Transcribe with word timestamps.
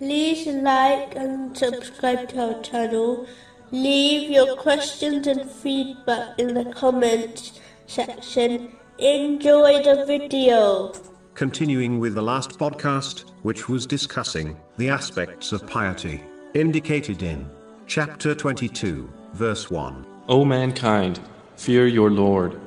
like 0.00 1.14
and 1.14 1.56
subscribe 1.56 2.28
to 2.30 2.54
our 2.54 2.62
channel. 2.62 3.26
Leave 3.70 4.30
your 4.30 4.56
questions 4.56 5.26
and 5.26 5.48
feedback 5.48 6.38
in 6.38 6.54
the 6.54 6.64
comments 6.72 7.60
section. 7.86 8.72
Enjoy 8.98 9.82
the 9.82 10.04
video. 10.06 10.92
Continuing 11.34 11.98
with 11.98 12.14
the 12.14 12.22
last 12.22 12.58
podcast, 12.58 13.30
which 13.42 13.68
was 13.68 13.86
discussing 13.86 14.56
the 14.78 14.88
aspects 14.88 15.52
of 15.52 15.66
piety, 15.66 16.22
indicated 16.54 17.22
in 17.22 17.48
chapter 17.86 18.34
22, 18.34 19.08
verse 19.32 19.70
1. 19.70 20.06
O 20.28 20.44
mankind, 20.44 21.20
fear 21.56 21.86
your 21.86 22.10
Lord. 22.10 22.60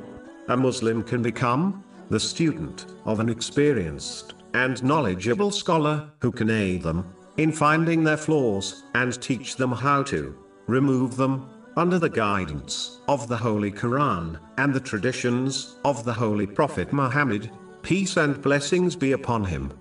A 0.49 0.57
Muslim 0.57 1.03
can 1.03 1.21
become 1.21 1.83
the 2.09 2.19
student 2.19 2.85
of 3.05 3.19
an 3.19 3.29
experienced 3.29 4.33
and 4.53 4.81
knowledgeable 4.83 5.51
scholar 5.51 6.09
who 6.21 6.31
can 6.31 6.49
aid 6.49 6.83
them 6.83 7.05
in 7.37 7.51
finding 7.51 8.03
their 8.03 8.17
flaws 8.17 8.83
and 8.95 9.21
teach 9.21 9.55
them 9.55 9.71
how 9.71 10.03
to 10.03 10.35
remove 10.67 11.15
them 11.15 11.49
under 11.77 11.99
the 11.99 12.09
guidance 12.09 12.99
of 13.07 13.27
the 13.27 13.37
Holy 13.37 13.71
Quran 13.71 14.39
and 14.57 14.73
the 14.73 14.79
traditions 14.79 15.75
of 15.85 16.03
the 16.03 16.13
Holy 16.13 16.47
Prophet 16.47 16.91
Muhammad, 16.91 17.51
peace 17.83 18.17
and 18.17 18.41
blessings 18.41 18.95
be 18.95 19.11
upon 19.11 19.43
him. 19.43 19.71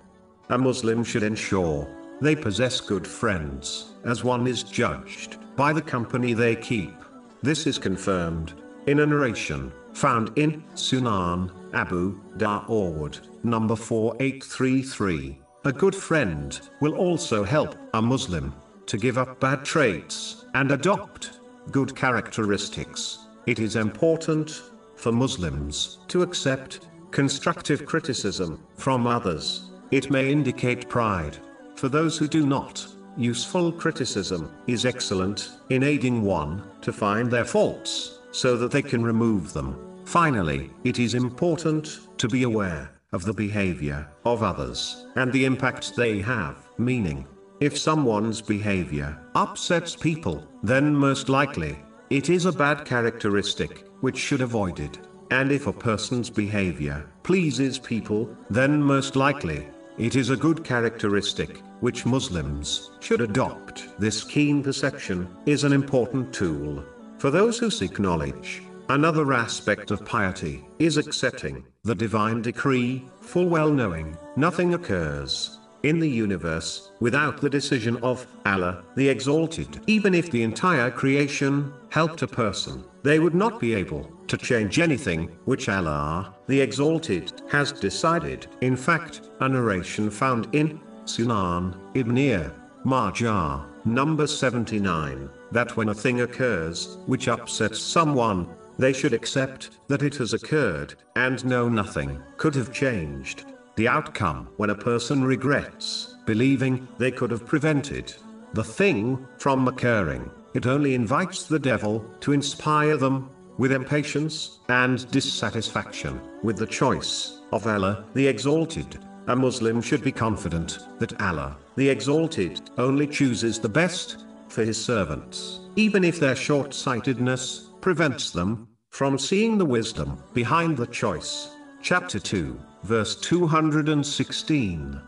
A 0.49 0.57
Muslim 0.57 1.03
should 1.03 1.23
ensure 1.23 1.87
they 2.21 2.35
possess 2.35 2.79
good 2.79 3.05
friends, 3.05 3.95
as 4.05 4.23
one 4.23 4.47
is 4.47 4.63
judged 4.63 5.37
by 5.55 5.73
the 5.73 5.81
company 5.81 6.33
they 6.33 6.55
keep. 6.55 6.93
This 7.41 7.65
is 7.65 7.79
confirmed 7.79 8.53
in 8.85 8.99
a 8.99 9.05
narration 9.05 9.71
found 9.93 10.31
in 10.37 10.63
Sunan 10.75 11.51
Abu 11.73 12.19
Dawood, 12.37 13.19
number 13.43 13.75
4833. 13.75 15.41
A 15.67 15.73
good 15.73 15.93
friend 15.93 16.57
will 16.79 16.95
also 16.95 17.43
help 17.43 17.75
a 17.93 18.01
Muslim 18.01 18.53
to 18.85 18.97
give 18.97 19.17
up 19.17 19.41
bad 19.41 19.65
traits 19.65 20.45
and 20.53 20.71
adopt 20.71 21.41
good 21.71 21.93
characteristics. 21.93 23.27
It 23.47 23.59
is 23.59 23.75
important 23.75 24.61
for 24.95 25.11
Muslims 25.11 25.97
to 26.07 26.21
accept 26.21 26.87
constructive 27.11 27.85
criticism 27.85 28.63
from 28.77 29.07
others. 29.07 29.69
It 29.91 30.09
may 30.09 30.31
indicate 30.31 30.87
pride. 30.87 31.37
For 31.75 31.89
those 31.89 32.17
who 32.17 32.29
do 32.29 32.47
not, 32.47 32.87
useful 33.17 33.73
criticism 33.73 34.49
is 34.67 34.85
excellent 34.85 35.49
in 35.69 35.83
aiding 35.83 36.21
one 36.21 36.63
to 36.79 36.93
find 36.93 37.29
their 37.29 37.43
faults 37.43 38.19
so 38.31 38.55
that 38.55 38.71
they 38.71 38.81
can 38.81 39.03
remove 39.03 39.51
them. 39.51 39.75
Finally, 40.05 40.69
it 40.85 40.97
is 40.97 41.13
important 41.13 42.07
to 42.19 42.29
be 42.29 42.43
aware 42.43 42.96
of 43.13 43.23
the 43.23 43.33
behavior 43.33 44.07
of 44.25 44.43
others 44.43 45.05
and 45.15 45.31
the 45.31 45.45
impact 45.45 45.95
they 45.95 46.19
have, 46.19 46.57
meaning, 46.77 47.25
if 47.59 47.77
someone's 47.77 48.41
behavior 48.41 49.17
upsets 49.33 49.95
people, 49.95 50.47
then 50.61 50.93
most 50.93 51.29
likely, 51.29 51.79
it 52.09 52.29
is 52.29 52.45
a 52.45 52.51
bad 52.51 52.85
characteristic, 52.85 53.87
which 54.01 54.17
should 54.17 54.41
avoided. 54.41 54.99
And 55.31 55.51
if 55.51 55.67
a 55.67 55.73
person's 55.73 56.29
behavior 56.29 57.09
pleases 57.23 57.79
people, 57.79 58.35
then 58.49 58.81
most 58.81 59.15
likely, 59.15 59.67
it 59.97 60.15
is 60.15 60.29
a 60.29 60.37
good 60.37 60.63
characteristic, 60.63 61.61
which 61.79 62.05
Muslims 62.05 62.91
should 62.99 63.21
adopt. 63.21 63.87
This 63.99 64.23
keen 64.23 64.61
perception 64.61 65.27
is 65.45 65.63
an 65.63 65.73
important 65.73 66.33
tool 66.33 66.83
for 67.17 67.31
those 67.31 67.57
who 67.57 67.71
seek 67.71 67.99
knowledge. 67.99 68.61
Another 68.89 69.33
aspect 69.33 69.91
of 69.91 70.05
piety 70.05 70.65
is 70.79 70.95
accepting 70.95 71.65
the 71.83 71.93
divine 71.93 72.41
decree, 72.41 73.05
full 73.19 73.49
well 73.49 73.69
knowing 73.69 74.17
nothing 74.37 74.75
occurs 74.75 75.59
in 75.83 75.99
the 75.99 76.09
universe 76.09 76.93
without 77.01 77.41
the 77.41 77.49
decision 77.49 77.97
of 77.97 78.25
Allah, 78.45 78.85
the 78.95 79.09
Exalted. 79.09 79.81
Even 79.87 80.13
if 80.13 80.31
the 80.31 80.41
entire 80.41 80.89
creation 80.89 81.73
helped 81.89 82.21
a 82.21 82.27
person, 82.27 82.81
they 83.03 83.19
would 83.19 83.35
not 83.35 83.59
be 83.59 83.73
able 83.73 84.09
to 84.27 84.37
change 84.37 84.79
anything 84.79 85.31
which 85.43 85.67
Allah, 85.67 86.33
the 86.47 86.61
Exalted, 86.61 87.41
has 87.49 87.73
decided. 87.73 88.47
In 88.61 88.77
fact, 88.77 89.29
a 89.41 89.49
narration 89.49 90.09
found 90.09 90.47
in 90.55 90.79
Sunan 91.03 91.75
Ibn 91.93 92.51
Majah, 92.85 93.65
number 93.83 94.27
79, 94.27 95.29
that 95.51 95.75
when 95.75 95.89
a 95.89 95.93
thing 95.93 96.21
occurs 96.21 96.97
which 97.05 97.27
upsets 97.27 97.79
someone, 97.79 98.47
they 98.77 98.93
should 98.93 99.13
accept 99.13 99.71
that 99.87 100.03
it 100.03 100.15
has 100.15 100.33
occurred, 100.33 100.95
and 101.15 101.43
know 101.45 101.67
nothing 101.67 102.21
could 102.37 102.55
have 102.55 102.73
changed 102.73 103.45
the 103.75 103.87
outcome 103.87 104.49
when 104.57 104.71
a 104.71 104.75
person 104.75 105.23
regrets 105.23 106.15
believing 106.25 106.87
they 106.97 107.11
could 107.11 107.31
have 107.31 107.45
prevented 107.45 108.13
the 108.53 108.63
thing 108.63 109.25
from 109.37 109.67
occurring. 109.67 110.29
It 110.53 110.65
only 110.65 110.95
invites 110.95 111.43
the 111.43 111.59
devil 111.59 112.03
to 112.21 112.33
inspire 112.33 112.97
them 112.97 113.29
with 113.57 113.71
impatience 113.71 114.59
and 114.69 115.09
dissatisfaction 115.11 116.19
with 116.43 116.57
the 116.57 116.67
choice 116.67 117.41
of 117.51 117.65
Allah 117.67 118.05
the 118.13 118.27
Exalted. 118.27 118.99
A 119.27 119.35
Muslim 119.35 119.81
should 119.81 120.03
be 120.03 120.11
confident 120.11 120.79
that 120.99 121.19
Allah 121.21 121.57
the 121.75 121.89
Exalted 121.89 122.61
only 122.77 123.07
chooses 123.07 123.59
the 123.59 123.69
best 123.69 124.25
for 124.47 124.63
his 124.63 124.83
servants, 124.83 125.59
even 125.75 126.03
if 126.03 126.19
their 126.19 126.35
short 126.35 126.73
sightedness 126.73 127.66
prevents 127.81 128.31
them 128.31 128.67
from 128.89 129.17
seeing 129.17 129.57
the 129.57 129.65
wisdom 129.65 130.21
behind 130.33 130.77
the 130.77 130.87
choice. 130.87 131.49
Chapter 131.81 132.19
2, 132.19 132.59
verse 132.83 133.15
216. 133.15 135.01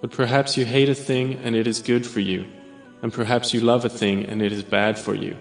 But 0.00 0.10
perhaps 0.10 0.56
you 0.56 0.64
hate 0.64 0.88
a 0.88 0.94
thing 0.94 1.34
and 1.44 1.54
it 1.54 1.66
is 1.66 1.80
good 1.80 2.06
for 2.06 2.20
you, 2.20 2.44
and 3.02 3.12
perhaps 3.12 3.54
you 3.54 3.60
love 3.60 3.84
a 3.84 3.88
thing 3.88 4.24
and 4.26 4.42
it 4.42 4.52
is 4.52 4.62
bad 4.62 4.98
for 4.98 5.14
you. 5.14 5.36